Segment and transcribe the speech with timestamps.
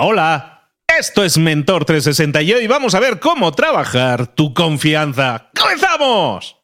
[0.00, 0.50] Hola.
[0.98, 5.50] Esto es Mentor 360 y hoy vamos a ver cómo trabajar tu confianza.
[5.58, 6.56] ¡Comenzamos!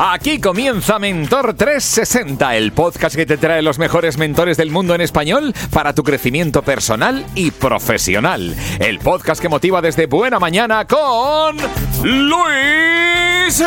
[0.00, 5.00] Aquí comienza Mentor 360, el podcast que te trae los mejores mentores del mundo en
[5.00, 8.54] español para tu crecimiento personal y profesional.
[8.78, 11.56] El podcast que motiva desde buena mañana con
[12.04, 13.60] Luis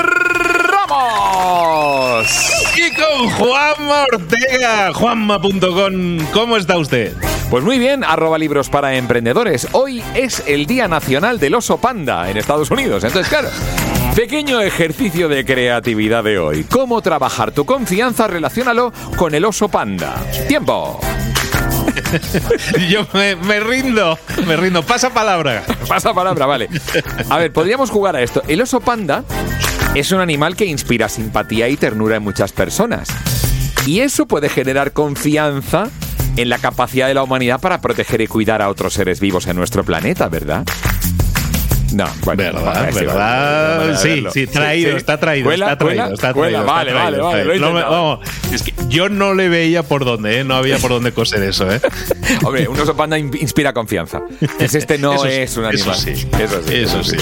[2.76, 6.18] Y con Juanma Ortega, juanma.com.
[6.34, 7.14] ¿Cómo está usted?
[7.50, 9.68] Pues muy bien, arroba libros para emprendedores.
[9.74, 13.04] Hoy es el Día Nacional del Oso Panda en Estados Unidos.
[13.04, 13.50] Entonces, claro,
[14.16, 16.64] pequeño ejercicio de creatividad de hoy.
[16.64, 18.28] ¿Cómo trabajar tu confianza?
[18.28, 20.16] Relaciónalo con el oso panda.
[20.48, 21.00] Tiempo.
[22.90, 24.84] Yo me, me rindo, me rindo.
[24.84, 25.64] Pasa palabra.
[25.88, 26.70] Pasa palabra, vale.
[27.30, 28.44] A ver, podríamos jugar a esto.
[28.48, 29.24] El oso panda
[29.96, 33.10] es un animal que inspira simpatía y ternura en muchas personas.
[33.86, 35.90] Y eso puede generar confianza
[36.38, 39.58] en la capacidad de la humanidad para proteger y cuidar a otros seres vivos en
[39.58, 40.66] nuestro planeta, ¿verdad?
[41.94, 42.88] No, bueno, ¿Verdad?
[42.92, 43.16] sí, ¿Verdad?
[43.18, 44.32] vale, vale, Sí, verlo.
[44.32, 44.98] sí, traído, Sí.
[44.98, 45.66] está traído, ¿Cuela?
[45.66, 46.14] está traído, ¿Cuela?
[46.14, 46.60] está ¿Cuela?
[46.60, 46.62] traído.
[46.62, 47.66] está Vale, vale, traído, vale, está traído.
[47.66, 48.18] No me- intentado.
[48.18, 50.44] vamos, es que yo no le veía por dónde, ¿eh?
[50.46, 51.82] No había por dónde coser eso, ¿eh?
[52.46, 54.22] Hombre, un oso panda in- inspira confianza.
[54.58, 55.96] Pues este no Eso sí, es un eso animal.
[55.98, 56.76] sí, eso sí.
[56.76, 57.18] eso sí.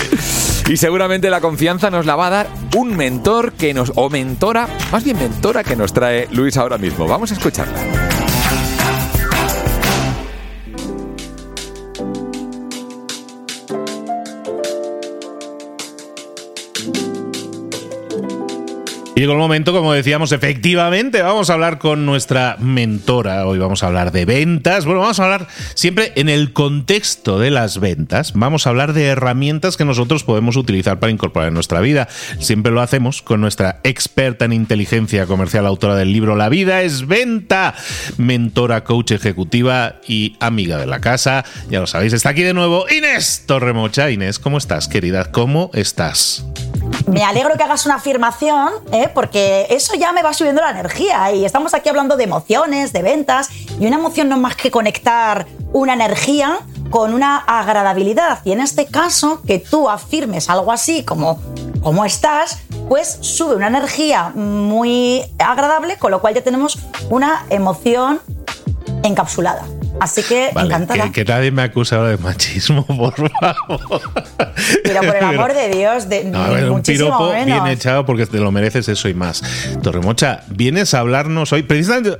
[0.69, 4.69] Y seguramente la confianza nos la va a dar un mentor que nos, o mentora,
[4.91, 7.07] más bien mentora que nos trae Luis ahora mismo.
[7.07, 8.08] Vamos a escucharla.
[19.19, 23.45] Llegó el momento, como decíamos, efectivamente, vamos a hablar con nuestra mentora.
[23.47, 24.85] Hoy vamos a hablar de ventas.
[24.85, 28.31] Bueno, vamos a hablar siempre en el contexto de las ventas.
[28.33, 32.07] Vamos a hablar de herramientas que nosotros podemos utilizar para incorporar en nuestra vida.
[32.39, 37.05] Siempre lo hacemos con nuestra experta en inteligencia comercial, autora del libro La vida es
[37.05, 37.75] venta,
[38.15, 41.43] mentora, coach ejecutiva y amiga de la casa.
[41.69, 44.11] Ya lo sabéis, está aquí de nuevo Inés Torremocha.
[44.11, 45.29] Inés, ¿cómo estás, querida?
[45.33, 46.45] ¿Cómo estás?
[47.07, 49.08] Me alegro que hagas una afirmación, ¿eh?
[49.13, 51.31] Porque eso ya me va subiendo la energía.
[51.31, 53.49] Y estamos aquí hablando de emociones, de ventas,
[53.79, 56.59] y una emoción no es más que conectar una energía
[56.89, 58.39] con una agradabilidad.
[58.43, 61.39] Y en este caso, que tú afirmes algo así como
[61.81, 62.59] ¿cómo estás?
[62.87, 68.19] Pues sube una energía muy agradable, con lo cual ya tenemos una emoción
[69.03, 69.65] encapsulada.
[69.99, 71.05] Así que Vale, encantada.
[71.05, 74.01] que, que nadie me acuse ahora de machismo, por favor.
[74.83, 77.45] Pero por el amor de Dios, de, No, a ver, un piropo menos.
[77.45, 79.43] bien echado porque te lo mereces eso y más.
[79.83, 82.17] Torremocha, vienes a hablarnos hoy, precisamente,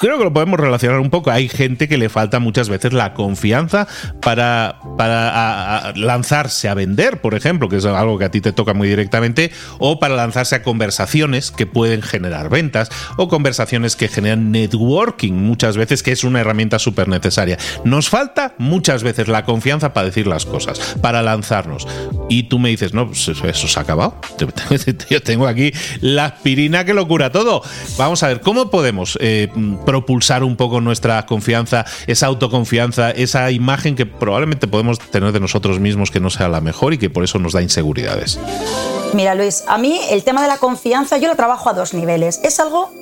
[0.00, 1.30] creo que lo podemos relacionar un poco.
[1.30, 3.86] Hay gente que le falta muchas veces la confianza
[4.22, 8.40] para, para a- a lanzarse a vender, por ejemplo, que es algo que a ti
[8.40, 13.96] te toca muy directamente, o para lanzarse a conversaciones que pueden generar ventas, o conversaciones
[13.96, 17.17] que generan networking muchas veces, que es una herramienta súper necesaria.
[17.84, 21.86] Nos falta muchas veces la confianza para decir las cosas, para lanzarnos.
[22.28, 24.14] Y tú me dices, no, pues eso, se ha acabado.
[25.10, 27.62] Yo tengo aquí la aspirina que lo cura todo.
[27.96, 29.48] Vamos a ver, ¿cómo podemos eh,
[29.86, 35.80] propulsar un poco nuestra confianza, esa autoconfianza, esa imagen que probablemente podemos tener de nosotros
[35.80, 38.38] mismos que no sea la mejor y que por eso nos da inseguridades?
[39.14, 42.40] Mira, Luis, a mí el tema de la confianza yo lo trabajo a dos niveles.
[42.44, 42.92] Es algo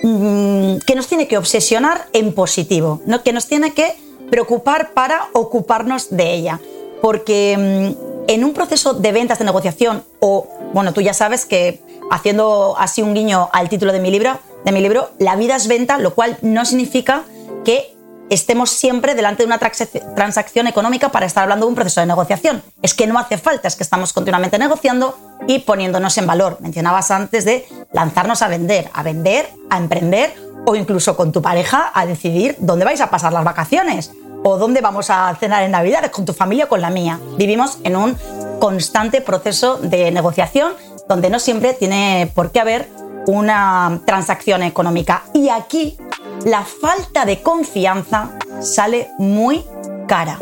[0.00, 3.22] que nos tiene que obsesionar en positivo, ¿no?
[3.22, 3.94] que nos tiene que
[4.30, 6.60] preocupar para ocuparnos de ella.
[7.00, 11.80] Porque mm, en un proceso de ventas, de negociación, o, bueno, tú ya sabes que
[12.10, 15.68] haciendo así un guiño al título de mi libro, de mi libro, la vida es
[15.68, 17.24] venta, lo cual no significa
[17.64, 17.94] que
[18.30, 22.62] estemos siempre delante de una transacción económica para estar hablando de un proceso de negociación.
[22.82, 25.16] Es que no hace falta, es que estamos continuamente negociando
[25.46, 26.58] y poniéndonos en valor.
[26.60, 30.34] Mencionabas antes de lanzarnos a vender, a vender, a emprender
[30.66, 34.12] o incluso con tu pareja a decidir dónde vais a pasar las vacaciones
[34.44, 37.18] o dónde vamos a cenar en Navidad, con tu familia o con la mía.
[37.36, 38.16] Vivimos en un
[38.60, 40.74] constante proceso de negociación
[41.08, 42.88] donde no siempre tiene por qué haber
[43.28, 45.24] una transacción económica.
[45.34, 45.96] Y aquí
[46.44, 48.30] la falta de confianza
[48.60, 49.64] sale muy
[50.06, 50.38] cara.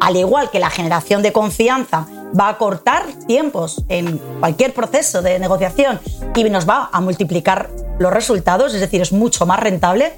[0.00, 2.06] Al igual que la generación de confianza
[2.38, 6.00] va a cortar tiempos en cualquier proceso de negociación
[6.34, 7.68] y nos va a multiplicar
[7.98, 10.14] los resultados, es decir, es mucho más rentable,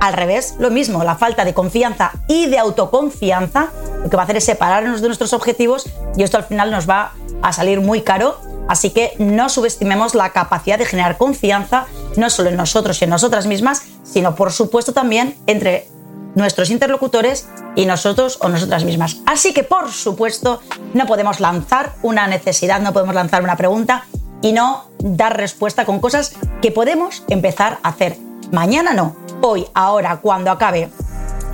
[0.00, 3.68] al revés, lo mismo, la falta de confianza y de autoconfianza
[4.02, 6.88] lo que va a hacer es separarnos de nuestros objetivos y esto al final nos
[6.88, 7.12] va
[7.42, 8.40] a salir muy caro.
[8.68, 11.86] Así que no subestimemos la capacidad de generar confianza,
[12.16, 15.88] no solo en nosotros y en nosotras mismas, sino por supuesto también entre
[16.34, 19.18] nuestros interlocutores y nosotros o nosotras mismas.
[19.26, 20.60] Así que por supuesto
[20.94, 24.04] no podemos lanzar una necesidad, no podemos lanzar una pregunta
[24.42, 28.16] y no dar respuesta con cosas que podemos empezar a hacer.
[28.52, 30.90] Mañana no, hoy, ahora, cuando acabe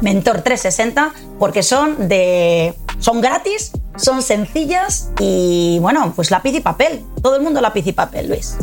[0.01, 2.75] Mentor 360, porque son de.
[2.99, 7.01] Son gratis, son sencillas y bueno, pues lápiz y papel.
[7.23, 8.57] Todo el mundo lápiz y papel, Luis.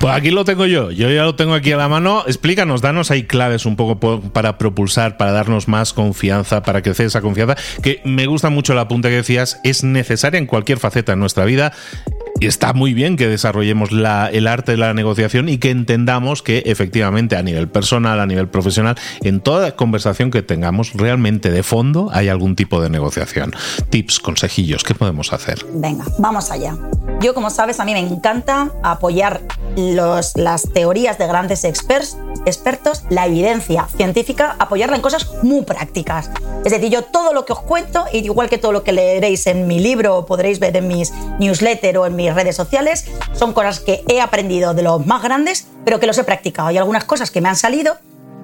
[0.00, 2.24] Pues aquí lo tengo yo, yo ya lo tengo aquí a la mano.
[2.26, 4.00] Explícanos, danos ahí claves un poco
[4.32, 8.88] para propulsar, para darnos más confianza, para crecer esa confianza, que me gusta mucho la
[8.88, 11.74] punta que decías, es necesaria en cualquier faceta de nuestra vida
[12.46, 16.62] está muy bien que desarrollemos la, el arte de la negociación y que entendamos que
[16.66, 22.10] efectivamente a nivel personal, a nivel profesional, en toda conversación que tengamos realmente de fondo
[22.12, 23.52] hay algún tipo de negociación.
[23.90, 25.64] Tips, consejillos, ¿qué podemos hacer?
[25.74, 26.76] Venga, vamos allá.
[27.20, 29.42] Yo, como sabes, a mí me encanta apoyar
[29.76, 32.16] los, las teorías de grandes experts,
[32.46, 36.30] expertos, la evidencia científica, apoyarla en cosas muy prácticas.
[36.64, 39.66] Es decir, yo todo lo que os cuento, igual que todo lo que leeréis en
[39.66, 44.04] mi libro o podréis ver en mis newsletters o en redes sociales, son cosas que
[44.08, 46.68] he aprendido de los más grandes, pero que los he practicado.
[46.68, 47.96] Hay algunas cosas que me han salido,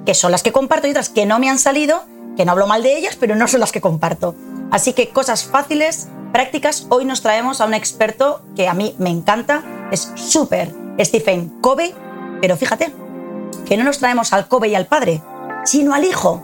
[0.04, 2.04] que son las que comparto, y otras que no me han salido,
[2.36, 4.34] que no hablo mal de ellas, pero no son las que comparto.
[4.70, 6.86] Así que cosas fáciles, prácticas.
[6.88, 11.94] Hoy nos traemos a un experto que a mí me encanta, es súper Stephen Covey,
[12.40, 12.92] pero fíjate
[13.66, 15.22] que no nos traemos al Covey y al padre,
[15.64, 16.42] sino al hijo,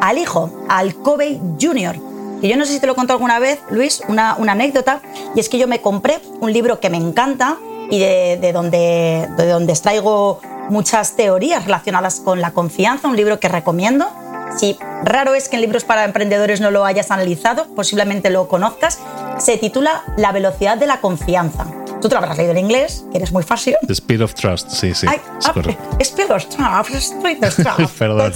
[0.00, 2.11] al hijo, al Covey Jr.,
[2.42, 5.00] y yo no sé si te lo conté alguna vez, Luis, una, anécdota,
[5.34, 7.56] y es que yo me compré un libro que me encanta
[7.88, 13.48] y de, donde, de donde extraigo muchas teorías relacionadas con la confianza, un libro que
[13.48, 14.10] recomiendo.
[14.58, 18.98] Si raro es que en libros para emprendedores no lo hayas analizado, posiblemente lo conozcas,
[19.38, 21.66] se titula La velocidad de la confianza.
[22.02, 23.76] Tú te lo habrás leído en inglés, que eres muy fácil.
[23.86, 25.06] The Speed of Trust, sí, sí.
[25.08, 25.52] Ay, es ah,
[26.00, 27.92] Speed of Trust, Speed of Trust.
[27.98, 28.32] Perdón.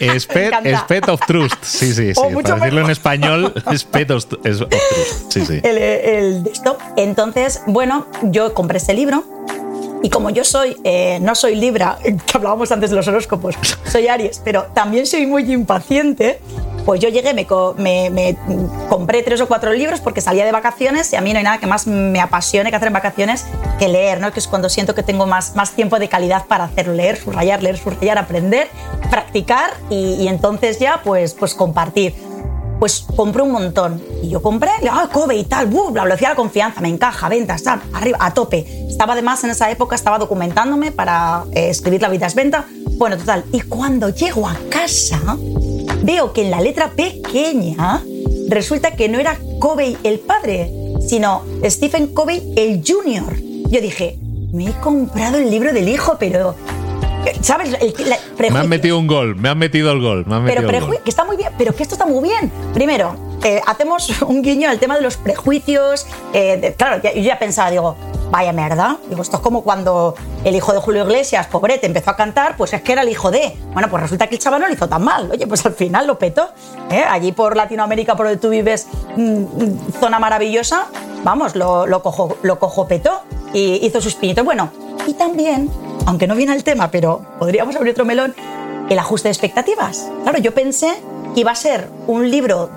[0.00, 2.20] Speed, of Trust, sí, sí, sí.
[2.42, 4.72] Para decirlo en español, Speed of, Trust,
[5.28, 5.60] sí, sí.
[5.62, 6.78] El, el, esto.
[6.96, 9.24] Entonces, bueno, yo compré ese libro
[10.02, 14.08] y como yo soy, eh, no soy Libra, que hablábamos antes de los horóscopos, soy
[14.08, 16.40] Aries, pero también soy muy impaciente,
[16.84, 17.46] pues yo llegué, me,
[18.88, 21.58] compré tres o cuatro libros porque salía de vacaciones y a mí no hay nada
[21.58, 23.46] que más me apasione que hacer en vacaciones
[23.78, 24.32] que leer, ¿no?
[24.32, 27.62] que es cuando siento que tengo más, más tiempo de calidad para hacerlo, leer, subrayar,
[27.62, 28.68] leer, subrayar, aprender,
[29.10, 32.14] practicar y, entonces ya pues, pues compartir.
[32.78, 34.02] Pues compré un montón.
[34.24, 37.28] Y yo compré, ah, Kobe y tal, uh, la velocidad de la confianza, me encaja,
[37.28, 38.66] ventas, tal, arriba, a tope.
[38.88, 42.66] Estaba además en esa época, estaba documentándome para eh, escribir La vida es venta.
[42.98, 43.44] Bueno, total.
[43.52, 45.20] Y cuando llego a casa,
[46.02, 48.02] veo que en la letra pequeña
[48.48, 50.70] resulta que no era Covey el padre,
[51.06, 53.34] sino Stephen Covey el junior.
[53.70, 54.18] Yo dije,
[54.52, 56.54] me he comprado el libro del hijo, pero
[57.40, 57.70] ¿Sabes?
[58.38, 60.26] me han metido un gol, me han metido el gol.
[60.44, 62.50] pero que está muy bien, pero que esto está muy bien.
[62.74, 66.06] Primero, eh, hacemos un guiño al tema de los prejuicios.
[66.32, 67.96] Eh, claro, yo ya pensaba, digo,
[68.32, 68.96] vaya mierda.
[69.10, 72.72] Digo, esto es como cuando el hijo de Julio Iglesias, pobrete, empezó a cantar, pues
[72.72, 73.54] es que era el hijo de.
[73.74, 75.30] Bueno, pues resulta que el chaval no lo hizo tan mal.
[75.30, 76.48] Oye, pues al final lo petó.
[76.90, 77.04] ¿eh?
[77.06, 80.86] Allí por Latinoamérica, por donde tú vives, mm, mm, zona maravillosa,
[81.22, 83.20] vamos, lo, lo, cojo, lo cojo petó
[83.52, 84.46] y hizo sus pinitos.
[84.46, 84.72] Bueno,
[85.06, 85.70] y también,
[86.06, 88.34] aunque no viene al tema, pero podríamos abrir otro melón,
[88.88, 90.08] el ajuste de expectativas.
[90.22, 90.90] Claro, yo pensé
[91.34, 92.70] que iba a ser un libro,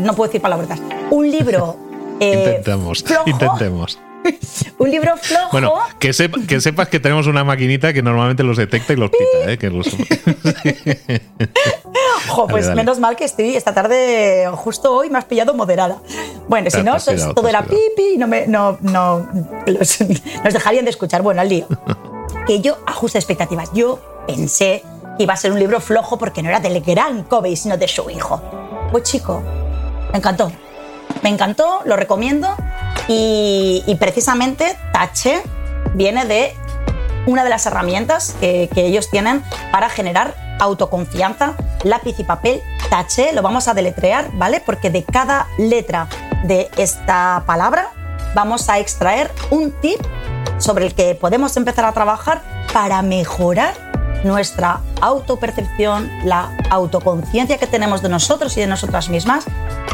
[0.00, 0.78] no puedo decir palabras,
[1.10, 1.76] un libro...
[2.20, 3.98] Eh, intentemos, intentemos
[4.78, 5.48] un libro flojo.
[5.52, 6.10] Bueno, que,
[6.48, 9.58] que, sepas que tenemos una maquinita que normalmente los detecta y los pita, ¿eh?
[9.58, 9.86] Que los...
[12.48, 15.98] pues menos mal que estoy esta tarde, justo hoy, me has pillado moderada.
[16.48, 16.96] Bueno, si no,
[17.34, 19.28] todo era pipi y no me, no, no,
[19.66, 21.22] nos dejarían de escuchar.
[21.22, 21.66] Bueno, al lío.
[22.46, 23.70] Que yo ajuste expectativas.
[23.72, 24.82] Yo pensé
[25.16, 27.88] que iba a ser un libro flojo porque no era del gran Kobe, sino de
[27.88, 28.42] su hijo.
[28.90, 29.42] Pues chico,
[30.12, 30.52] me encantó.
[31.22, 32.54] Me encantó, lo recomiendo
[33.08, 35.42] y, precisamente Tache
[35.94, 36.54] viene de
[37.26, 39.42] una de las herramientas que, ellos tienen
[39.72, 44.62] para generar autoconfianza, lápiz y papel, Tache, lo vamos a deletrear, ¿vale?
[44.64, 46.08] Porque de cada letra
[46.44, 47.90] de esta palabra
[48.34, 50.00] vamos a extraer un tip
[50.58, 52.42] sobre el que podemos empezar a trabajar
[52.72, 53.74] para mejorar
[54.24, 59.44] nuestra autopercepción, la autoconciencia que tenemos de nosotros y de nosotras mismas.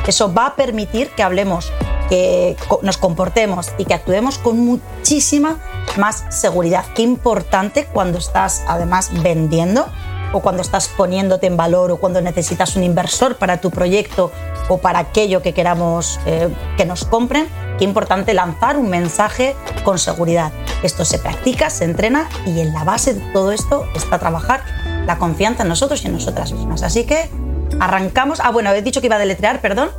[0.06, 1.72] Eso va a permitir que hablemos
[2.10, 5.58] que nos comportemos y que actuemos con muchísima
[5.96, 6.84] más seguridad.
[6.94, 9.86] Qué importante cuando estás además vendiendo
[10.32, 14.32] o cuando estás poniéndote en valor o cuando necesitas un inversor para tu proyecto
[14.68, 17.48] o para aquello que queramos eh, que nos compren,
[17.78, 20.52] qué importante lanzar un mensaje con seguridad.
[20.82, 24.64] Esto se practica, se entrena y en la base de todo esto está trabajar
[25.06, 26.82] la confianza en nosotros y en nosotras mismas.
[26.82, 27.30] Así que
[27.78, 28.40] arrancamos.
[28.40, 29.90] Ah, bueno, he dicho que iba a deletrear, perdón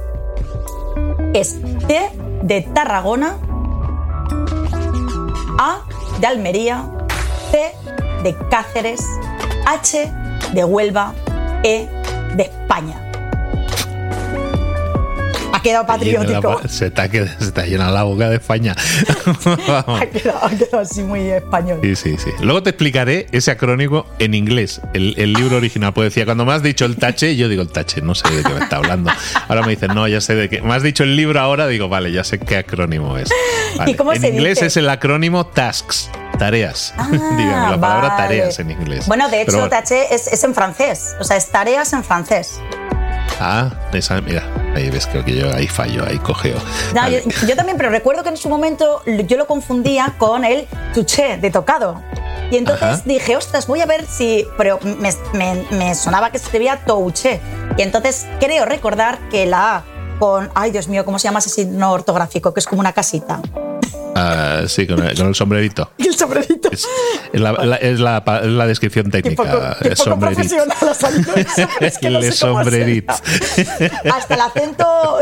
[1.34, 1.58] es
[1.88, 2.12] T
[2.44, 3.38] de Tarragona,
[5.58, 5.82] A
[6.20, 6.90] de Almería,
[7.52, 7.74] C
[8.24, 9.02] de Cáceres,
[9.66, 10.12] H
[10.54, 11.14] de Huelva,
[11.64, 11.88] E
[12.36, 13.11] de España.
[15.62, 16.60] Ha quedado patriótico.
[16.68, 18.76] Se te, ha quedado, se te ha llenado la boca de España.
[19.46, 21.80] ha, quedado, ha, quedado, así muy español.
[21.84, 22.32] Sí, sí, sí.
[22.42, 25.94] Luego te explicaré ese acrónimo en inglés, el, el libro original.
[25.94, 28.42] Pues decía, cuando me has dicho el tache, yo digo el tache, no sé de
[28.42, 29.12] qué me está hablando.
[29.48, 30.64] Ahora me dicen, no, ya sé de qué.
[30.64, 33.30] Me has dicho el libro ahora, digo, vale, ya sé qué acrónimo es.
[33.78, 33.92] Vale.
[33.92, 34.66] ¿Y cómo en se inglés dice?
[34.66, 36.10] es el acrónimo tasks.
[36.38, 38.22] Tareas, Ah, digamos, la palabra vale.
[38.24, 39.06] tareas en inglés.
[39.08, 39.70] Bueno, de hecho, bueno.
[39.70, 41.16] TH es, es en francés.
[41.20, 42.60] O sea, es tareas en francés.
[43.40, 44.44] Ah, esa, mira,
[44.76, 46.58] ahí ves, creo que yo ahí fallo, ahí cogeo.
[46.94, 47.24] No, Vale.
[47.26, 51.38] yo, yo también, pero recuerdo que en su momento yo lo confundía con el touché
[51.38, 52.02] de tocado.
[52.52, 53.02] Y entonces Ajá.
[53.06, 54.46] dije, ostras, voy a ver si.
[54.58, 57.40] Pero me, me- me sonaba que se escribía touché.
[57.78, 59.84] Y entonces creo recordar que la A
[60.20, 60.50] con.
[60.54, 62.54] Ay, Dios mío, ¿cómo se llama ese signo ortográfico?
[62.54, 63.40] Que es como una casita.
[64.16, 65.92] Ah, sí, con el, con el sombrerito.
[65.98, 66.70] Y el sombrerito.
[66.72, 66.86] Es,
[67.34, 69.44] es la, la- es la es la descripción Qué técnica.
[69.44, 70.42] poco, qué poco sombrerito.
[70.42, 73.14] profesional ha salido eso, que no sé sombrerito.
[74.14, 75.18] Hasta el acento,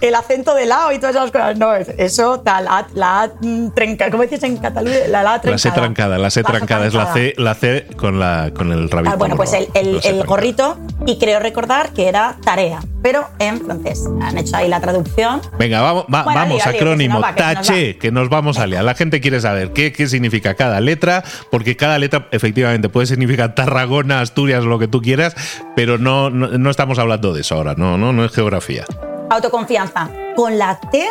[0.00, 1.56] el acento de lado y todas esas cosas.
[1.58, 4.96] No, eso, tal, la, la A mm, trenca, ¿cómo dices en Cataluña?
[5.08, 7.86] La, la A La C trancada, la C La trancada es la C, la C
[7.96, 9.12] con, la, con el rabito.
[9.14, 14.04] Ah, bueno, pues el, el- gorrito, y creo recordar que era tarea, pero en francés.
[14.22, 15.40] Han hecho ahí la traducción.
[15.58, 18.58] Venga, vamos, va- Bueno, vamos, lío, lío, que acrónimo, va, que tache, que nos vamos
[18.58, 18.84] a liar.
[18.84, 23.54] La gente quiere saber qué, qué significa cada letra, porque cada letra efectivamente puede significar
[23.54, 25.34] Tarragona, Asturias, lo que tú quieras,
[25.76, 28.84] pero no, no, no estamos hablando de eso ahora, no, no, no es geografía.
[29.28, 30.08] Autoconfianza.
[30.36, 31.08] Con la T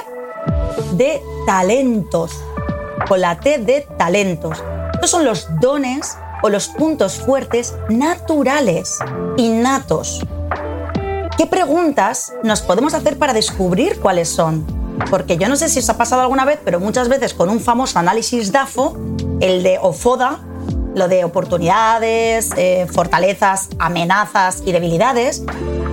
[0.93, 2.31] de talentos.
[3.07, 4.63] Con la T de talentos.
[4.93, 8.99] Estos son los dones o los puntos fuertes naturales,
[9.37, 10.25] innatos.
[11.37, 14.65] ¿Qué preguntas nos podemos hacer para descubrir cuáles son?
[15.09, 17.59] Porque yo no sé si os ha pasado alguna vez, pero muchas veces con un
[17.59, 18.97] famoso análisis DAFO,
[19.41, 20.39] el de OFODA,
[20.95, 25.43] lo de oportunidades, eh, fortalezas, amenazas y debilidades,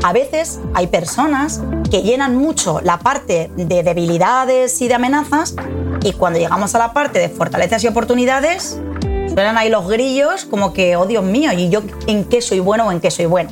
[0.05, 1.61] a veces hay personas
[1.93, 5.55] que llenan mucho la parte de debilidades y de amenazas
[6.03, 8.81] y cuando llegamos a la parte de fortalezas y oportunidades,
[9.29, 12.87] suenan ahí los grillos como que, oh Dios mío, ¿y yo en qué soy bueno
[12.87, 13.51] o en qué soy bueno?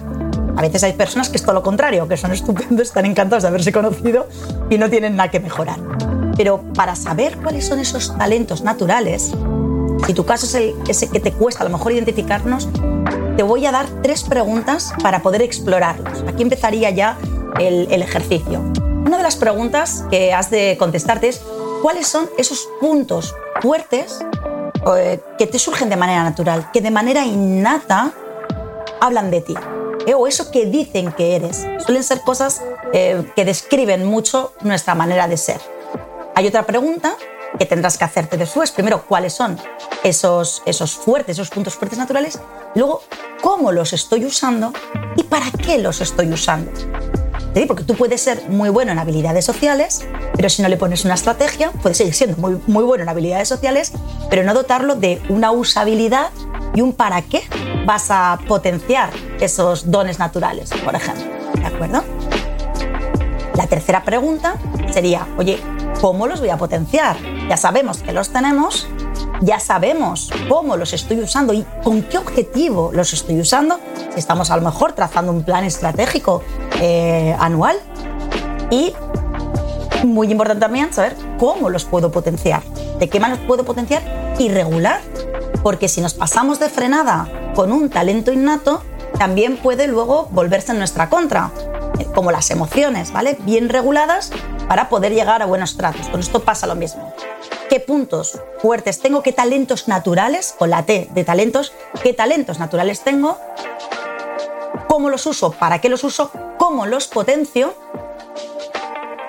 [0.57, 3.49] A veces hay personas que es todo lo contrario, que son estupendos, están encantados de
[3.49, 4.27] haberse conocido
[4.71, 5.77] y no tienen nada que mejorar.
[6.35, 9.33] Pero para saber cuáles son esos talentos naturales,
[10.07, 12.71] si tu caso es el, ese que te cuesta a lo mejor identificarnos,
[13.37, 16.25] te voy a dar tres preguntas para poder explorarlos.
[16.27, 17.19] Aquí empezaría ya
[17.59, 18.61] el, ejercicio.
[19.07, 21.43] Una de las preguntas que has de contestarte es
[21.83, 24.19] cuáles son esos puntos fuertes
[24.97, 28.13] eh, que te surgen de manera natural, que de manera innata
[29.01, 29.55] hablan de ti.
[30.07, 30.15] ¿eh?
[30.15, 31.67] O eso que dicen que eres.
[31.85, 35.61] Suelen ser cosas eh, que describen mucho nuestra manera de ser.
[36.35, 37.17] Hay otra pregunta
[37.59, 38.71] que tendrás que hacerte después.
[38.71, 39.59] Primero, ¿cuáles son
[40.03, 42.41] esos, esos fuertes, esos puntos fuertes naturales?
[42.75, 43.03] Luego,
[43.41, 44.73] ¿cómo los estoy usando
[45.17, 46.71] y para qué los estoy usando?
[47.55, 47.65] ¿Sí?
[47.67, 51.15] Porque tú puedes ser muy bueno en habilidades sociales, pero si no le pones una
[51.15, 53.93] estrategia, puedes seguir siendo muy, muy bueno en habilidades sociales,
[54.29, 56.31] pero no dotarlo de una usabilidad
[56.75, 57.43] y un para qué
[57.87, 61.25] vas a potenciar esos dones naturales, por ejemplo.
[61.55, 62.05] ¿De acuerdo?
[63.57, 64.55] La tercera pregunta
[64.93, 65.59] sería, oye,
[66.01, 67.17] ¿cómo los voy a potenciar?
[67.49, 68.89] Ya sabemos que los tenemos,
[69.41, 73.79] ya sabemos cómo los estoy usando y con qué objetivo los estoy usando.
[74.13, 76.43] Si estamos a lo mejor trazando un plan estratégico
[76.81, 77.77] eh, anual
[78.71, 78.93] y
[80.05, 82.63] muy importante también saber cómo los puedo potenciar,
[82.99, 84.03] de qué manera los puedo potenciar
[84.39, 85.01] y regular,
[85.63, 88.83] porque si nos pasamos de frenada con un talento innato,
[89.19, 91.51] también puede luego volverse en nuestra contra,
[91.99, 93.37] eh, como las emociones, ¿vale?
[93.45, 94.31] Bien reguladas
[94.69, 96.09] para poder llegar a buenos tratos.
[96.09, 97.13] Con esto pasa lo mismo.
[97.71, 99.23] ¿Qué puntos fuertes tengo?
[99.23, 100.57] ¿Qué talentos naturales?
[100.59, 101.73] Con la T de talentos,
[102.03, 103.39] ¿qué talentos naturales tengo?
[104.89, 105.53] ¿Cómo los uso?
[105.53, 106.33] ¿Para qué los uso?
[106.59, 107.77] ¿Cómo los potencio?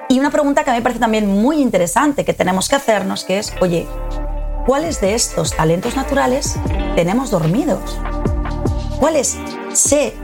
[0.09, 3.25] Y una pregunta que a mí me parece también muy interesante que tenemos que hacernos,
[3.25, 3.87] que es, oye,
[4.65, 6.55] ¿cuáles de estos talentos naturales
[6.95, 7.99] tenemos dormidos?
[8.99, 9.37] ¿Cuáles
[9.73, 10.15] sé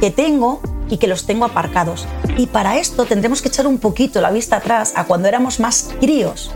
[0.00, 2.06] que tengo y que los tengo aparcados?
[2.38, 5.90] Y para esto tendremos que echar un poquito la vista atrás a cuando éramos más
[6.00, 6.54] críos.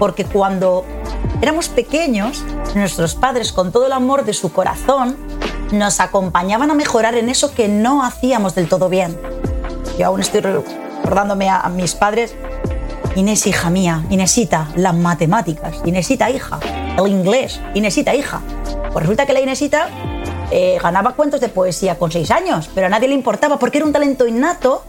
[0.00, 0.84] Porque cuando
[1.42, 2.42] éramos pequeños,
[2.74, 5.16] nuestros padres, con todo el amor de su corazón,
[5.72, 9.16] nos acompañaban a mejorar en eso que no hacíamos del todo bien.
[9.98, 12.34] Yo aún estoy recordándome a, mis padres,
[13.14, 16.58] Inés, hija mía, Inesita, las matemáticas, Inesita, hija,
[16.96, 18.40] el inglés, Inesita, hija.
[18.94, 19.90] Pues resulta que la Inesita
[20.50, 23.86] eh, ganaba cuentos de poesía con seis años, pero a nadie le importaba porque era
[23.86, 24.82] un talento innato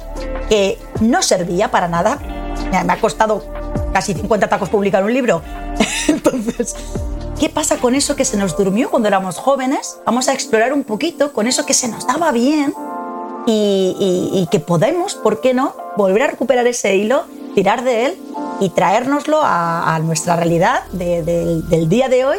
[0.48, 2.18] que no servía para nada.
[2.72, 3.44] Me ha costado
[3.92, 5.42] casi 50 tacos publicar un libro.
[6.08, 6.76] Entonces,
[7.40, 9.98] ¿qué pasa con eso que se nos durmió cuando éramos jóvenes?
[10.06, 12.74] Vamos a explorar un poquito con eso que se nos daba bien
[13.46, 18.18] y, que podemos, ¿por qué no?, volver a recuperar ese hilo, tirar de él
[18.60, 22.38] y traérnoslo a, nuestra realidad del día de hoy.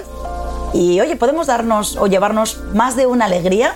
[0.75, 3.75] Y oye, podemos darnos o llevarnos más de una alegría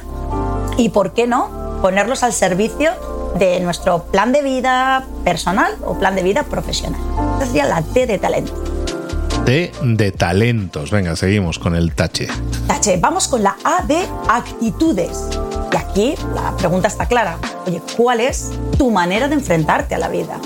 [0.79, 2.93] y, ¿por qué no?, ponerlos al servicio
[3.39, 7.01] de nuestro plan de vida personal o plan de vida profesional.
[7.37, 8.53] Esa sería la T de talento.
[9.45, 10.91] T de talentos.
[10.91, 12.29] Venga, seguimos con el tache.
[12.67, 15.29] Tache, vamos con la A de actitudes.
[15.73, 17.39] Y aquí la pregunta está clara.
[17.67, 20.39] Oye, ¿cuál es tu manera de enfrentarte a la vida?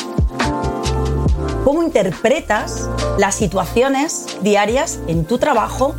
[1.65, 5.95] ¿Cómo interpretas las situaciones diarias en tu trabajo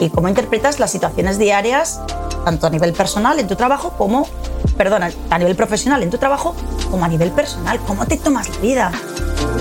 [0.00, 2.00] y cómo interpretas las situaciones diarias
[2.44, 4.26] tanto a nivel personal en tu trabajo como,
[4.80, 6.56] perdona, a nivel profesional en tu trabajo
[6.90, 7.78] como a nivel personal.
[7.86, 8.92] ¿Cómo te tomas la vida?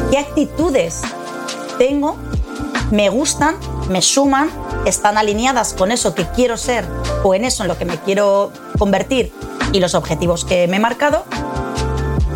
[0.09, 1.01] ¿Qué actitudes
[1.77, 2.15] tengo?
[2.89, 3.55] ¿Me gustan?
[3.89, 4.49] ¿Me suman?
[4.85, 6.85] ¿Están alineadas con eso que quiero ser
[7.21, 9.33] o en eso en lo que me quiero convertir
[9.73, 11.25] y los objetivos que me he marcado?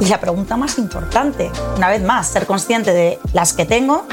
[0.01, 4.05] Y la pregunta más importante, una vez más, ser consciente de las que tengo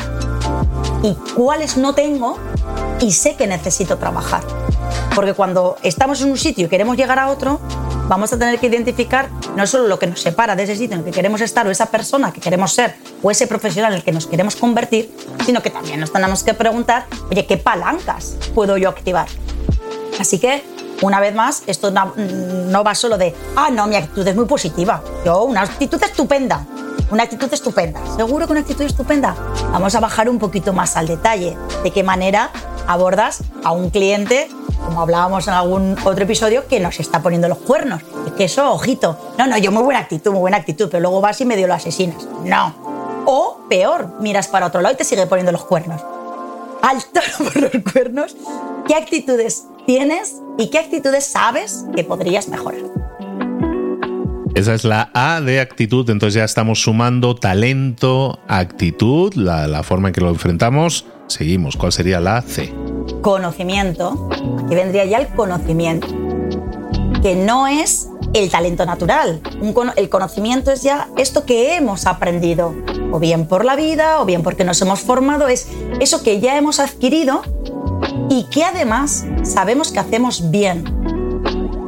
[1.02, 2.38] y cuáles no tengo
[3.00, 4.44] y sé que necesito trabajar.
[5.16, 7.58] Porque cuando estamos en un sitio y queremos llegar a otro,
[8.10, 10.98] vamos a tener que identificar no solo lo que nos separa de ese sitio en
[10.98, 14.04] el que queremos estar o esa persona que queremos ser o ese profesional en el
[14.04, 15.14] que nos queremos convertir,
[15.46, 19.28] sino que también nos tenemos que preguntar, oye, ¿qué palancas puedo yo activar?
[20.18, 20.64] Así que,
[21.02, 25.00] una vez más, esto no, va solo de, ah, no, mi actitud es muy positiva.
[25.24, 26.66] Yo, una actitud estupenda.
[27.12, 28.00] Una actitud estupenda.
[28.16, 29.36] ¿Seguro que una actitud estupenda?
[29.72, 31.56] Vamos a bajar un poquito más al detalle.
[31.84, 32.50] ¿De qué manera
[32.86, 34.48] abordas a un cliente
[34.84, 38.02] como hablábamos en algún otro episodio, que nos está poniendo los cuernos.
[38.26, 39.34] Es que eso, ojito.
[39.38, 41.74] No, no, yo muy buena actitud, muy buena actitud, pero luego vas y medio lo
[41.74, 42.26] asesinas.
[42.44, 42.74] No.
[43.26, 46.02] O peor, miras para otro lado y te sigue poniendo los cuernos.
[46.82, 48.36] Alto por los cuernos.
[48.86, 52.99] ¿Qué actitudes tienes y qué actitudes sabes que podrías mejorar?
[54.54, 60.14] Esa es la A de actitud, entonces ya estamos sumando talento, actitud, la, forma en
[60.14, 61.06] que lo enfrentamos.
[61.28, 62.72] Seguimos, ¿cuál sería la C?
[63.20, 64.28] conocimiento,
[64.64, 66.06] aquí vendría ya el conocimiento,
[67.22, 69.40] que no es el talento natural.
[69.96, 72.74] el conocimiento es ya esto que hemos aprendido,
[73.12, 75.68] o bien por la vida, o bien porque nos hemos formado, es
[76.00, 77.42] eso que ya hemos adquirido
[78.28, 80.84] y que además sabemos que hacemos bien.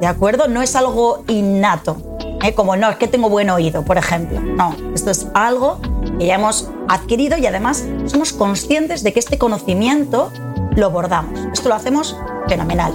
[0.00, 0.48] ¿De acuerdo?
[0.48, 2.11] No es algo innato,
[2.42, 2.54] ¿eh?
[2.54, 4.40] como no, es que tengo buen oído, por ejemplo.
[4.40, 5.80] No, esto es algo
[6.18, 10.30] que ya hemos adquirido y además somos conscientes de que este conocimiento
[10.76, 11.38] lo bordamos.
[11.52, 12.16] Esto lo hacemos
[12.48, 12.92] fenomenal.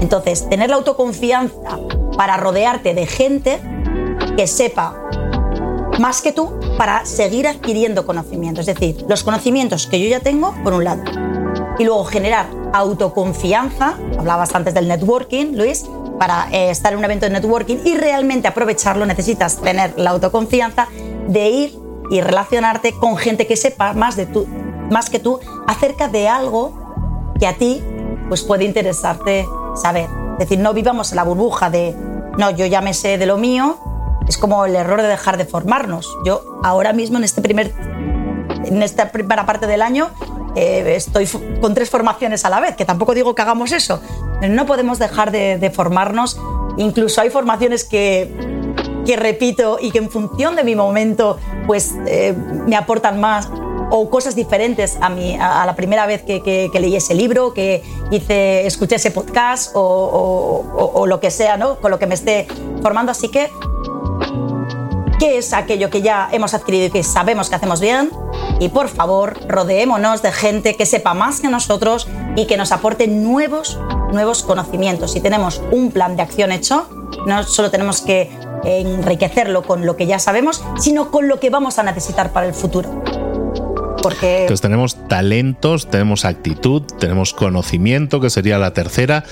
[0.00, 1.78] Entonces, tener la autoconfianza
[2.16, 3.60] para rodearte de gente
[4.36, 4.96] que sepa
[5.98, 8.66] más que tú para seguir adquiriendo conocimientos.
[8.66, 11.02] Es decir, los conocimientos que yo ya tengo, por un lado.
[11.78, 15.84] Y luego generar autoconfianza, hablabas antes del networking, Luis,
[16.20, 20.86] para eh, estar en un evento de networking y realmente aprovecharlo necesitas tener la autoconfianza
[21.26, 21.78] de ir
[22.10, 24.46] y relacionarte con gente que sepa más de tu,
[24.90, 27.82] más que tú acerca de algo que a ti
[28.28, 30.10] pues puede interesarte saber.
[30.32, 31.96] Es decir, no vivamos en la burbuja de,
[32.36, 33.78] no, yo ya me sé de lo mío,
[34.28, 36.06] es como el error de dejar de formarnos.
[36.26, 37.72] Yo ahora mismo en, este primer,
[38.66, 40.10] en esta primera parte del año
[40.56, 41.28] eh, estoy
[41.60, 44.00] con tres formaciones a la vez, que tampoco digo que hagamos eso.
[44.48, 46.40] No podemos dejar de, formarnos.
[46.76, 48.32] Incluso hay formaciones que,
[49.06, 52.34] que repito y que en función de mi momento pues eh,
[52.66, 53.48] me aportan más
[53.90, 58.66] o cosas diferentes a, mí, a, la primera vez que, leí ese libro, que hice,
[58.66, 61.76] escuché ese podcast o, lo que sea, ¿no?
[61.80, 62.46] Con lo que me esté
[62.82, 63.10] formando.
[63.12, 63.50] Así que,
[65.18, 68.10] ¿qué es aquello que ya hemos adquirido y que sabemos que hacemos bien?
[68.58, 73.06] Y por favor, rodeémonos de gente que sepa más que nosotros y que nos aporte
[73.06, 73.78] nuevos,
[74.12, 75.12] nuevos conocimientos.
[75.12, 76.88] Si tenemos un plan de acción hecho,
[77.26, 78.30] no solo tenemos que
[78.64, 82.54] enriquecerlo con lo que ya sabemos, sino con lo que vamos a necesitar para el
[82.54, 83.02] futuro.
[84.02, 89.24] Entonces tenemos talentos, tenemos actitud, tenemos conocimiento, que sería la tercera.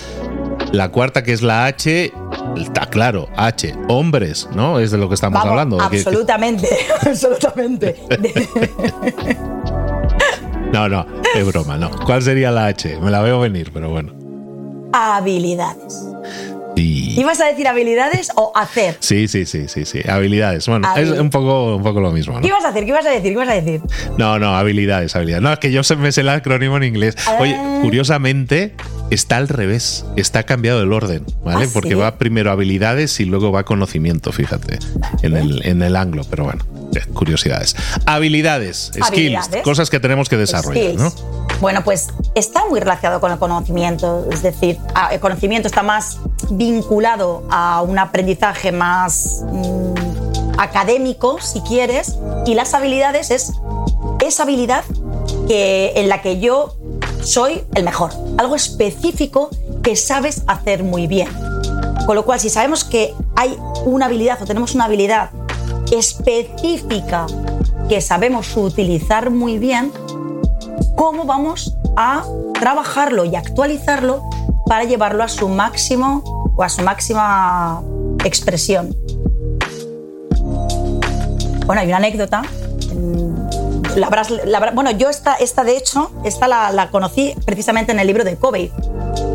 [0.73, 2.13] La cuarta, que es la H,
[2.57, 4.79] está claro, H, hombres, ¿no?
[4.79, 5.81] Es de lo que estamos hablando.
[5.81, 6.69] Absolutamente,
[7.07, 7.97] absolutamente.
[10.73, 11.91] no, no, es broma, no.
[12.05, 12.99] ¿Cuál sería la H?
[13.01, 14.13] Me la veo venir, pero bueno.
[14.93, 16.09] Habilidades.
[16.79, 18.97] ¿Ibas a decir habilidades o hacer?
[19.01, 20.01] Sí, sí, sí, sí, sí.
[20.09, 20.67] Habilidades.
[20.69, 22.41] Bueno, es un poco, un poco lo mismo.
[22.41, 22.85] ¿Qué ibas a hacer?
[22.85, 23.25] ¿Qué ibas a decir?
[23.25, 23.81] ¿Qué ibas a decir?
[24.17, 25.43] No, no, habilidades, habilidades.
[25.43, 27.17] No, es que yo me sé el acrónimo en inglés.
[27.41, 28.75] Oye, curiosamente,
[29.11, 31.67] está al revés, está cambiado el orden, ¿vale?
[31.67, 31.95] ¿Ah, Porque sí?
[31.95, 34.79] va primero habilidades y luego va conocimiento, fíjate,
[35.23, 36.65] en el, en el anglo, pero bueno,
[37.15, 37.75] curiosidades.
[38.07, 41.13] Habilidades, skills, cosas que tenemos que desarrollar, ¿no?
[41.61, 46.19] Bueno, pues está muy relacionado con el conocimiento, es decir, a- el conocimiento está más
[46.51, 52.17] vinculado a un aprendizaje más mm, académico, si quieres,
[52.47, 53.53] y las habilidades es
[54.21, 54.85] esa habilidad
[55.47, 56.77] que, en la que yo
[57.23, 59.51] soy el mejor, algo específico
[59.83, 61.29] que sabes hacer muy bien.
[62.07, 65.31] Con lo cual, si sabemos que hay una habilidad o tenemos una habilidad
[65.93, 67.27] específica
[67.89, 69.93] que sabemos utilizar muy bien,
[70.97, 72.25] ¿cómo vamos a
[72.59, 74.23] trabajarlo y actualizarlo
[74.67, 77.83] para llevarlo a su máximo o a su máxima
[78.25, 78.95] expresión?
[81.67, 82.43] Bueno, hay una anécdota.
[84.75, 88.71] Bueno, yo esta, esta de hecho, esta la, conocí precisamente en el libro de Covey.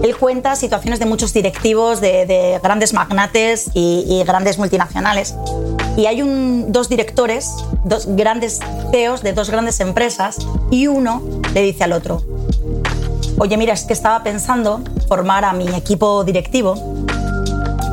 [0.01, 5.35] Él cuenta situaciones de muchos directivos, de, de grandes magnates y, y grandes multinacionales.
[5.95, 7.51] Y hay un- dos directores,
[7.83, 8.59] dos grandes
[8.91, 10.37] CEOs de dos grandes empresas,
[10.71, 11.21] y uno
[11.53, 12.21] le dice al otro,
[13.37, 16.75] oye, mira, es que estaba pensando formar a mi equipo directivo,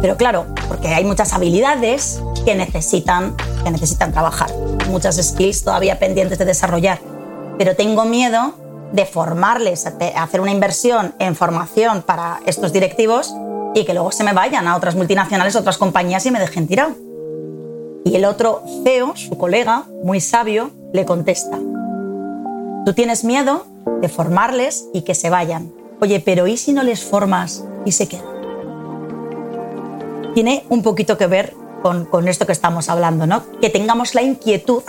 [0.00, 4.50] pero claro, porque hay muchas habilidades que necesitan, que necesitan trabajar,
[4.88, 7.00] muchas skills todavía pendientes de desarrollar,
[7.58, 8.54] pero tengo miedo
[8.92, 13.34] de formarles, hacer una inversión en formación para estos directivos
[13.74, 16.94] y que luego se me vayan a otras multinacionales, otras compañías y me dejen tirado.
[18.04, 21.58] Y el otro CEO, su colega, muy sabio, le contesta,
[22.84, 23.66] tú tienes miedo
[24.00, 25.72] de formarles y que se vayan.
[26.00, 28.24] Oye, pero ¿y si no les formas y se quedan?
[30.34, 33.42] Tiene un poquito que ver con, esto que estamos hablando, ¿no?
[33.60, 34.82] Que tengamos la inquietud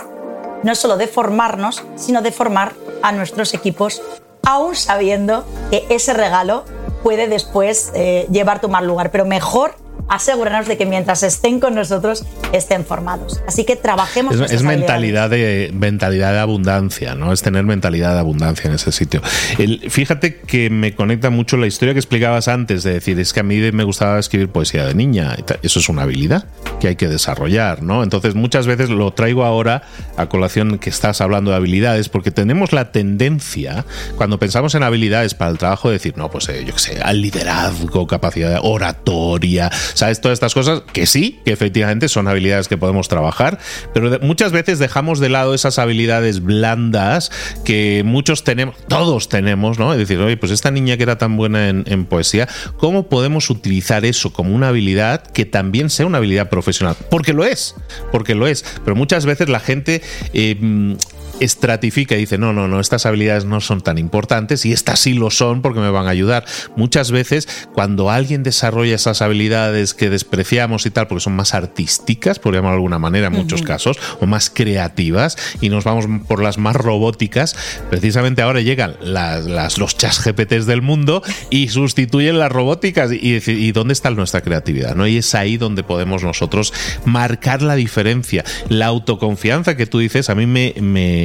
[0.62, 4.00] no solo de formarnos, sino de formar a nuestros equipos,
[4.46, 6.64] aún sabiendo que ese regalo
[7.02, 9.10] puede después eh, llevar tu mal lugar.
[9.10, 9.74] Pero mejor
[10.08, 13.40] asegurarnos de que mientras estén con nosotros estén formados.
[13.46, 14.34] Así que trabajemos.
[14.38, 17.32] Es, es mentalidad de mentalidad de abundancia, ¿no?
[17.32, 19.22] Es tener mentalidad de abundancia en ese sitio.
[19.58, 23.40] El- fíjate que me conecta mucho la historia que explicabas antes de decir, es que
[23.40, 25.36] a mí me gustaba escribir poesía de niña.
[25.62, 26.46] Eso es una habilidad
[26.80, 28.02] que hay que desarrollar, ¿no?
[28.02, 29.82] Entonces muchas veces lo traigo ahora
[30.16, 33.84] a colación que estás hablando de habilidades, porque tenemos la tendencia,
[34.16, 37.00] cuando pensamos en habilidades para el trabajo, de decir, no, pues eh, yo qué sé,
[37.02, 39.70] al liderazgo, capacidad de oratoria,
[40.02, 40.20] ¿sabes?
[40.20, 43.60] Todas estas cosas que sí, que efectivamente son habilidades que podemos trabajar,
[43.94, 47.30] pero muchas veces dejamos de lado esas habilidades blandas
[47.64, 49.92] que muchos tenemos, todos tenemos, ¿no?
[49.92, 54.04] Es decir, oye, pues esta niña que era tan buena en, poesía, ¿cómo podemos utilizar
[54.04, 56.96] eso como una habilidad que también sea una habilidad profesional?
[57.08, 57.76] Porque lo es,
[58.10, 60.02] porque lo es, pero muchas veces la gente...
[60.32, 60.96] eh,
[61.40, 65.14] estratifica y dice, no, no, no, estas habilidades no son tan importantes y estas sí
[65.14, 66.44] lo son porque me van a ayudar.
[66.76, 72.38] Muchas veces cuando alguien desarrolla esas habilidades que despreciamos y tal, porque son más artísticas,
[72.38, 76.42] por llamarlo de alguna manera en muchos casos, o más creativas, y nos vamos por
[76.42, 77.56] las más robóticas,
[77.90, 83.32] precisamente ahora llegan las, las- los chas GPTs del mundo y sustituyen las robóticas y,
[83.32, 84.94] decir, ¿y dónde está nuestra creatividad?
[84.94, 85.06] ¿no?
[85.06, 86.72] Y es ahí donde podemos nosotros
[87.04, 88.44] marcar la diferencia.
[88.68, 91.21] La autoconfianza que tú dices, a mí me, me,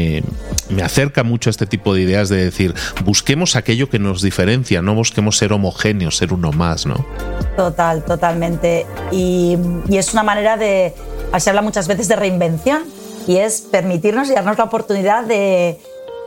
[0.69, 2.73] me acerca mucho a este tipo de ideas de decir,
[3.05, 7.05] busquemos aquello que nos diferencia, no busquemos ser homogéneos, ser uno más, ¿no?
[7.55, 8.85] Total, totalmente.
[9.11, 9.57] Y,
[9.89, 10.93] y es una manera de,
[11.39, 12.83] se habla muchas veces de reinvención
[13.27, 15.79] y es permitirnos y darnos la oportunidad de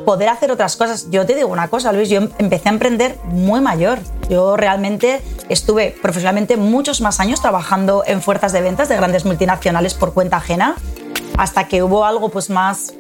[0.04, 1.08] poder hacer otras cosas.
[1.10, 3.98] Yo te digo una cosa, Luis, yo em- empecé a emprender muy mayor.
[4.30, 9.92] Yo realmente estuve profesionalmente muchos más años trabajando en fuerzas de ventas de grandes multinacionales
[9.94, 10.74] por cuenta ajena
[11.36, 12.94] hasta que hubo algo pues más-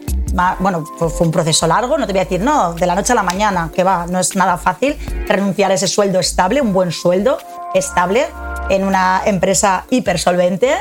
[0.58, 3.16] bueno, fue, un proceso largo, no te voy a decir, no, de la noche a
[3.16, 6.92] la mañana, que va, no es nada fácil renunciar a ese sueldo estable, un buen
[6.92, 7.38] sueldo
[7.74, 8.26] estable
[8.68, 10.76] en una empresa hipersolvente,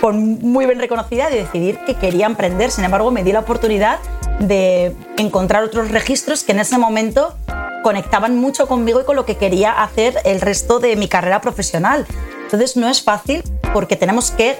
[0.00, 2.70] con muy bien reconocida, de decidir que quería emprender.
[2.70, 3.98] Sin embargo, me di la oportunidad
[4.40, 7.34] de encontrar otros registros que en ese momento
[7.82, 12.06] conectaban mucho conmigo y con lo que quería hacer el resto de mi carrera profesional.
[12.42, 14.58] Entonces no es fácil porque tenemos que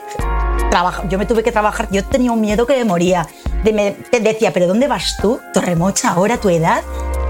[0.70, 1.09] trabajar.
[1.09, 3.26] Yo me tuve que trabajar, yo tenía un miedo que me moría.
[3.64, 5.40] De me, te decía, ¿pero dónde vas tú?
[5.52, 6.83] Torremocha, ahora a tu edad,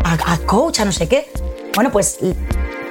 [0.05, 1.31] a, a coach, a no sé qué.
[1.75, 2.19] Bueno, pues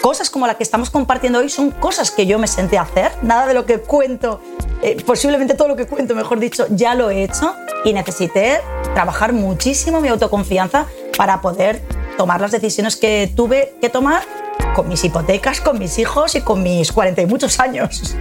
[0.01, 3.11] cosas como la que estamos compartiendo hoy son cosas que yo me senté a hacer.
[3.23, 4.39] Nada de lo que cuento,
[4.83, 8.61] eh, posiblemente todo lo que cuento, mejor dicho, ya lo he hecho y necesité
[8.93, 10.85] trabajar muchísimo mi autoconfianza
[11.17, 11.81] para poder
[12.17, 14.21] tomar las decisiones que tuve que tomar
[14.75, 18.15] con mis hipotecas, con mis hijos y con mis 40 y muchos años.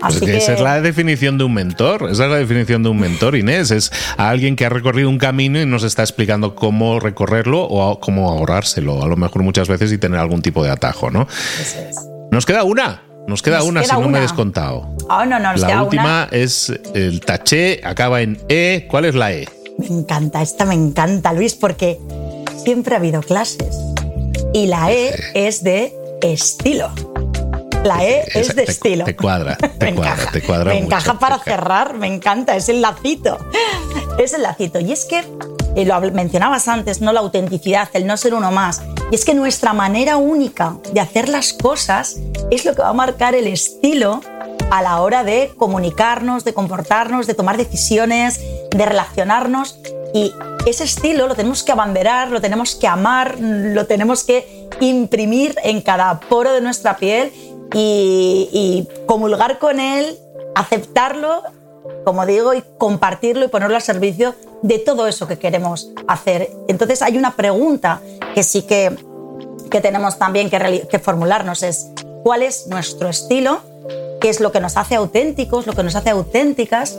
[0.00, 0.36] Así que...
[0.36, 3.70] Esa es la definición de un mentor, esa es la definición de un mentor, Inés,
[3.70, 8.30] es alguien que ha recorrido un camino y nos está explicando cómo recorrerlo o cómo
[8.30, 11.26] ahorrárselo, a lo mejor muchas veces y tener algún tipo de atajo, ¿no?
[12.30, 13.02] Nos queda una.
[13.26, 14.96] Nos queda una, si no me he descontado.
[15.10, 18.86] Oh, no, no, la última es el taché, acaba en E.
[18.88, 19.46] ¿Cuál es la E?
[19.76, 21.98] Me encanta, esta me encanta, Luis, porque
[22.64, 23.76] siempre ha habido clases.
[24.54, 26.90] Y la E es de estilo.
[27.84, 29.04] La E es de estilo.
[29.04, 30.72] Te cuadra, te cuadra, te cuadra.
[30.72, 33.38] Me encaja para cerrar, me encanta, es el lacito.
[34.18, 34.80] Es el lacito.
[34.80, 35.22] Y es que,
[35.76, 37.12] eh, lo mencionabas antes, ¿no?
[37.12, 38.82] La autenticidad, el no ser uno más.
[39.12, 42.16] Y es que nuestra manera única de hacer las cosas
[42.50, 44.20] es lo que va a marcar el estilo
[44.72, 49.78] a la hora de comunicarnos, de comportarnos, de tomar decisiones, de relacionarnos.
[50.12, 50.32] Y
[50.66, 55.80] ese estilo lo tenemos que abanderar, lo tenemos que amar, lo tenemos que imprimir en
[55.80, 57.32] cada poro de nuestra piel
[57.74, 60.18] y, comulgar con él,
[60.54, 61.42] aceptarlo,
[62.04, 66.50] como digo, y compartirlo y ponerlo al servicio de todo eso que queremos hacer.
[66.68, 68.00] Entonces hay una pregunta
[68.34, 68.96] que sí que,
[69.70, 71.88] que tenemos también que, que formularnos, es
[72.22, 73.60] ¿cuál es nuestro estilo?
[74.20, 76.98] ¿Qué es lo que nos hace auténticos, lo que nos hace auténticas?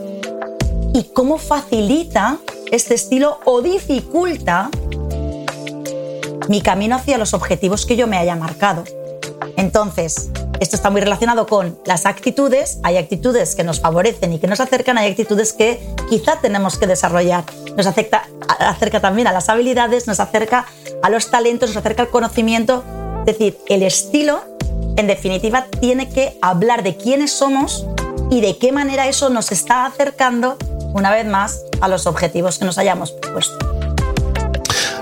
[0.94, 2.38] ¿Y cómo facilita
[2.72, 4.70] este estilo o dificulta
[6.48, 8.84] mi camino hacia los objetivos que yo me haya marcado?
[9.58, 12.80] Entonces, esto está muy relacionado con las actitudes.
[12.84, 16.88] Hay actitudes que nos favorecen y que nos acercan, hay actitudes que quizá tenemos que
[16.88, 17.46] desarrollar.
[17.78, 18.28] Nos acerca,
[19.02, 20.66] también a las habilidades, nos acerca
[21.02, 22.84] a los talentos, nos acerca al conocimiento.
[23.22, 24.44] Es decir, el estilo,
[24.98, 27.86] en definitiva, tiene que hablar de quiénes somos
[28.30, 30.58] y de qué manera eso nos está acercando,
[30.94, 33.69] una vez más, a los objetivos que nos hayamos puesto.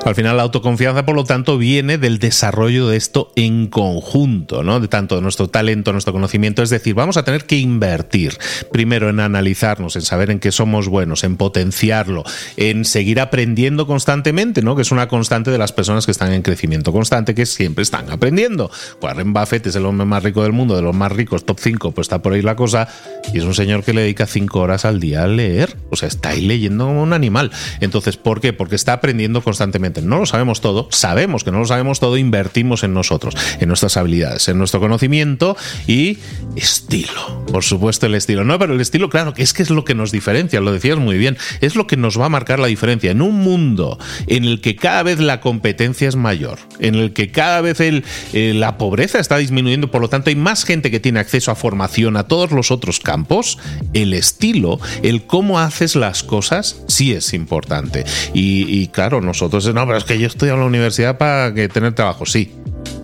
[0.07, 4.79] Al final la autoconfianza, por lo tanto, viene del desarrollo de esto en conjunto, ¿no?
[4.79, 6.63] De tanto nuestro talento, nuestro conocimiento.
[6.63, 8.37] Es decir, vamos a tener que invertir
[8.71, 12.23] primero en analizarnos, en saber en qué somos buenos, en potenciarlo,
[12.55, 14.77] en seguir aprendiendo constantemente, ¿no?
[14.77, 18.09] Que es una constante de las personas que están en crecimiento constante, que siempre están
[18.09, 18.71] aprendiendo.
[19.01, 21.91] Warren Buffett es el hombre más rico del mundo, de los más ricos, top 5,
[21.91, 22.87] pues está por ahí la cosa,
[23.33, 25.75] y es un señor que le dedica 5 horas al día a leer.
[25.89, 27.51] O sea, está ahí leyendo como un animal.
[27.81, 28.53] Entonces, ¿por qué?
[28.53, 32.83] Porque está aprendiendo constantemente no lo sabemos todo, sabemos que no lo sabemos todo, invertimos
[32.83, 35.57] en nosotros, en nuestras habilidades, en nuestro conocimiento
[35.87, 36.17] y
[36.55, 37.45] estilo.
[37.51, 38.43] Por supuesto, el estilo.
[38.43, 40.97] No, pero el estilo, claro, que es que es lo que nos diferencia, lo decías
[40.97, 43.11] muy bien, es lo que nos va a marcar la diferencia.
[43.11, 47.31] En un mundo en el que cada vez la competencia es mayor, en el que
[47.31, 50.99] cada vez el, eh, la pobreza está disminuyendo, por lo tanto hay más gente que
[50.99, 53.57] tiene acceso a formación a todos los otros campos,
[53.93, 58.05] el estilo, el cómo haces las cosas, sí es importante.
[58.33, 61.93] Y, claro, nosotros no, pero es que yo estoy en la universidad para que tener
[61.93, 62.53] trabajo, sí.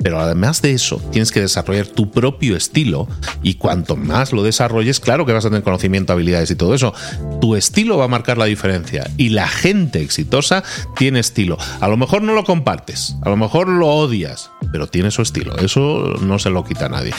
[0.03, 3.07] Pero además de eso, tienes que desarrollar tu propio estilo
[3.41, 6.93] y cuanto más lo desarrolles, claro que vas a tener conocimiento, habilidades y todo eso.
[7.39, 10.63] Tu estilo va a marcar la diferencia y la gente exitosa
[10.97, 11.57] tiene estilo.
[11.79, 15.57] A lo mejor no lo compartes, a lo mejor lo odias, pero tiene su estilo.
[15.57, 17.13] Eso no se lo quita a nadie.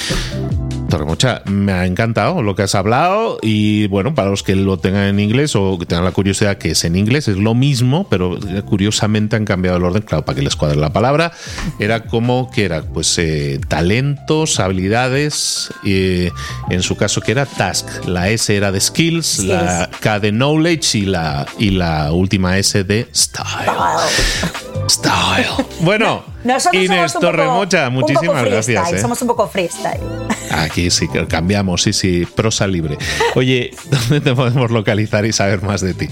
[0.95, 5.09] Torremocha, me ha encantado lo que has hablado y bueno, para los que lo tengan
[5.09, 8.39] en inglés o que tengan la curiosidad que es en inglés, es lo mismo, pero
[8.65, 11.33] curiosamente han cambiado el orden, claro, para que les cuadre la palabra.
[11.81, 16.29] Era como que era, pues, eh, talentos, habilidades, y
[16.71, 18.07] en su caso que era task.
[18.07, 22.85] La S era de skills, la K de knowledge y la, y la última S
[22.85, 23.67] de style.
[24.89, 25.67] Style.
[25.81, 26.34] Bueno,
[26.73, 28.93] Inés Torremocha, muchísimas gracias.
[28.93, 28.99] ¿eh?
[28.99, 30.01] Somos un poco freestyle.
[30.51, 32.99] Aquí sí que cambiamos, sí, sí, prosa libre.
[33.35, 36.09] Oye, ¿dónde te podemos localizar y saber más de ti?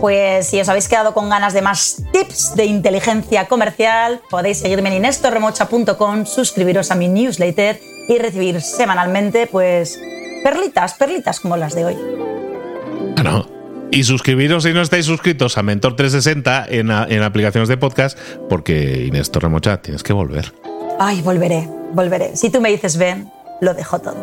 [0.00, 4.88] Pues si os habéis quedado con ganas de más tips de inteligencia comercial, podéis seguirme
[4.88, 9.98] en inestorremocha.com, suscribiros a mi newsletter y recibir semanalmente, pues,
[10.42, 11.96] perlitas, perlitas como las de hoy.
[13.14, 13.46] Bueno,
[13.90, 18.18] y suscribiros si no estáis suscritos a Mentor 360 en, en aplicaciones de podcast,
[18.48, 20.52] porque Inés Torremocha, tienes que volver.
[20.98, 22.36] Ay, volveré, volveré.
[22.36, 24.16] Si tú me dices ven, lo dejo todo.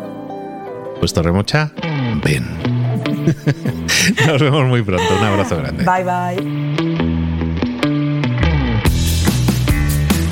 [0.98, 1.72] Pues Torremocha,
[2.22, 2.46] ven.
[4.26, 5.04] Nos vemos muy pronto.
[5.18, 5.84] Un abrazo grande.
[5.84, 6.62] Bye, bye.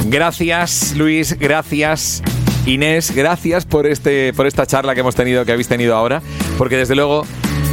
[0.06, 1.38] Gracias, Luis.
[1.38, 2.22] Gracias.
[2.66, 6.20] Inés, gracias por, este, por esta charla que hemos tenido, que habéis tenido ahora,
[6.58, 7.24] porque desde luego,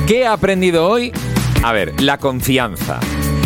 [0.08, 1.12] ¿qué he aprendido hoy?
[1.64, 3.00] A ver, la confianza.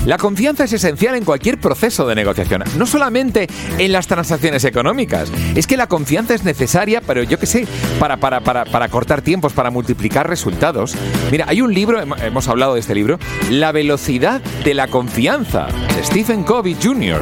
[0.06, 3.48] La confianza es esencial en cualquier proceso de negociación, no solamente
[3.78, 5.32] en las transacciones económicas.
[5.56, 7.68] Es que la confianza es necesaria, pero yo qué sé,
[8.00, 10.96] para, para, para, para, cortar tiempos, para multiplicar resultados.
[11.30, 13.20] Mira, hay un libro, hemos hablado de este libro,
[13.52, 17.22] La velocidad de la confianza, de Stephen Covey Jr.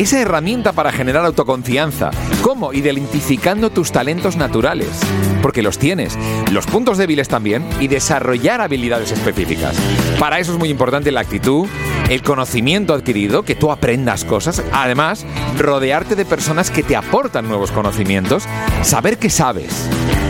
[0.00, 2.10] Esa herramienta para generar autoconfianza.
[2.40, 2.72] ¿Cómo?
[2.72, 4.88] Identificando tus talentos naturales,
[5.42, 6.16] porque los tienes,
[6.50, 9.76] los puntos débiles también, y desarrollar habilidades específicas.
[10.18, 11.68] Para eso es muy importante la actitud,
[12.08, 15.26] el conocimiento adquirido, que tú aprendas cosas, además,
[15.58, 18.44] rodearte de personas que te aportan nuevos conocimientos,
[18.80, 19.86] saber que sabes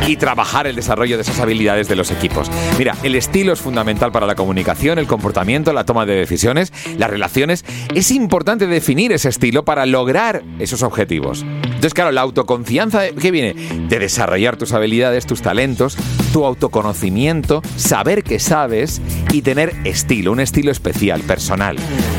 [0.07, 2.51] y trabajar el desarrollo de esas habilidades de los equipos.
[2.79, 7.11] Mira, el estilo es fundamental para la comunicación, el comportamiento, la toma de decisiones, las
[7.11, 7.65] relaciones.
[7.95, 11.45] Es importante definir ese estilo para lograr esos objetivos.
[11.65, 13.55] Entonces, claro, la autoconfianza, ¿qué viene?
[13.89, 15.97] De desarrollar tus habilidades, tus talentos,
[16.33, 19.01] tu autoconocimiento, saber que sabes
[19.33, 21.77] y tener estilo, un estilo especial, personal.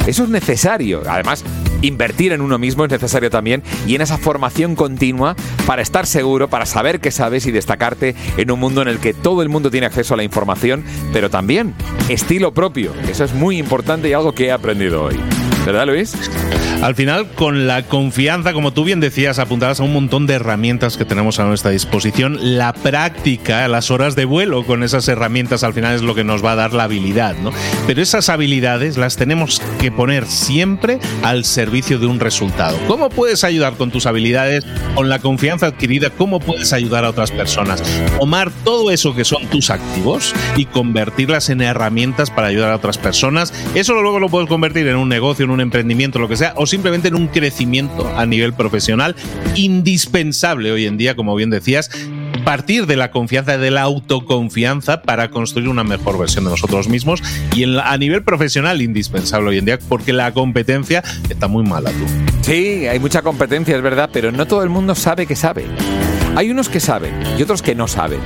[0.08, 1.04] Eso es necesario.
[1.08, 1.44] Además,
[1.82, 6.50] invertir en uno mismo es necesario también y en esa formación continua para estar seguro,
[6.50, 9.72] para saber que sabes y destacarte en un mundo en el que todo el mundo
[9.72, 11.74] tiene acceso a la información, pero también
[12.10, 12.94] estilo propio.
[13.10, 15.41] Eso es muy importante y algo que he aprendido hoy.
[15.65, 16.15] ¿Verdad, Luis?
[16.82, 20.97] Al final, con la confianza, como tú bien decías, apuntadas a un montón de herramientas
[20.97, 25.76] que tenemos a nuestra disposición, la práctica, las horas de vuelo con esas herramientas al
[25.76, 27.52] final es lo que nos va a dar la habilidad, ¿no?
[27.86, 32.80] Pero esas habilidades las tenemos que poner siempre al servicio de un resultado.
[32.88, 36.10] ¿Cómo puedes ayudar con tus habilidades, con la confianza adquirida?
[36.10, 37.84] ¿Cómo puedes ayudar a otras personas?
[38.17, 42.97] Tomar todo eso que son tus activos y convertirlas en herramientas para ayudar a otras
[42.97, 43.54] personas.
[43.76, 46.66] Eso luego lo puedes convertir en un negocio, en un emprendimiento, lo que sea, o
[46.66, 49.16] simplemente en un crecimiento a nivel profesional
[49.56, 51.90] indispensable hoy en día, como bien decías,
[52.44, 57.22] partir de la confianza, de la autoconfianza para construir una mejor versión de nosotros mismos
[57.56, 62.06] y a nivel profesional indispensable hoy en día porque la competencia está muy mala tú.
[62.42, 65.66] Sí, hay mucha competencia, es verdad, pero no todo el mundo sabe que sabe.
[66.36, 68.20] Hay unos que saben y otros que no saben.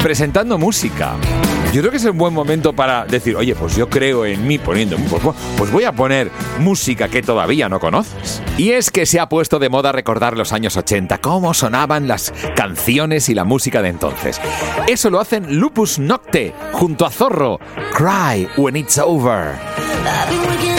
[0.02, 1.16] presentando música.
[1.74, 4.58] Yo creo que es un buen momento para decir, oye, pues yo creo en mí
[4.58, 5.22] poniendo, pues,
[5.58, 8.42] pues voy a poner música que todavía no conoces.
[8.58, 12.34] Y es que se ha puesto de moda recordar los años 80, cómo sonaban las
[12.56, 14.42] canciones y la música de entonces.
[14.88, 17.60] Eso lo hacen Lupus Nocte junto a Zorro,
[17.94, 20.79] Cry When It's Over.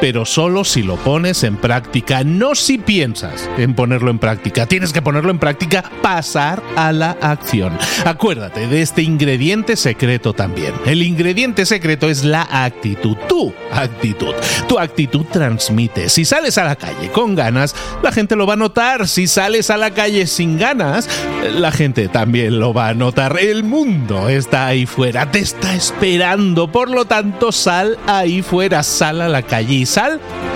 [0.00, 4.66] pero solo si lo pones en práctica, no si piensas en ponerlo en práctica.
[4.66, 7.76] Tienes que ponerlo en práctica, pasar a la acción.
[8.04, 10.72] Acuérdate de este ingrediente secreto también.
[10.86, 14.34] El ingrediente secreto es la actitud, tu actitud.
[14.66, 16.08] Tu actitud transmite.
[16.08, 19.06] Si sales a la calle con ganas, la gente lo va a notar.
[19.06, 21.08] Si sales a la calle sin ganas,
[21.54, 23.38] la gente también lo va a notar.
[23.38, 26.72] El mundo está ahí fuera, te está esperando.
[26.72, 30.20] Por lo tanto, sal ahí fuera, sal a la calle y sal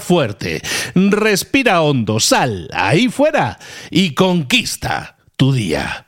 [0.00, 0.62] fuerte,
[0.94, 3.58] respira hondo, sal ahí fuera
[3.90, 6.05] y conquista tu día.